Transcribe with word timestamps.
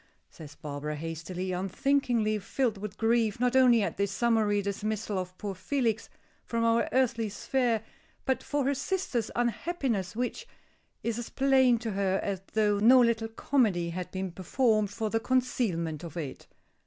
says 0.31 0.55
Barbara, 0.55 0.95
hastily, 0.95 1.51
unthinkingly 1.51 2.39
filled 2.39 2.79
with 2.79 2.97
grief, 2.97 3.39
not 3.39 3.55
only 3.55 3.83
at 3.83 3.97
this 3.97 4.11
summary 4.11 4.59
dismissal 4.59 5.19
of 5.19 5.37
poor 5.37 5.53
Felix 5.53 6.09
from 6.43 6.63
our 6.63 6.89
earthly 6.91 7.29
sphere, 7.29 7.83
but 8.25 8.41
for 8.41 8.65
her 8.65 8.73
sister's 8.73 9.29
unhappiness, 9.35 10.15
which 10.15 10.47
is 11.03 11.19
as 11.19 11.29
plain 11.29 11.77
to 11.77 11.91
her 11.91 12.19
as 12.23 12.41
though 12.53 12.79
no 12.79 12.99
little 12.99 13.27
comedy 13.27 13.91
had 13.91 14.09
been 14.09 14.31
performed 14.31 14.89
for 14.89 15.11
the 15.11 15.19
concealment 15.19 16.03
of 16.03 16.17
it. 16.17 16.47